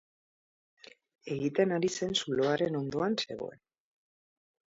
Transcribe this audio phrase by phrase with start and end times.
[1.35, 3.63] Egiten ari zen zuloaren hondoan zegoen.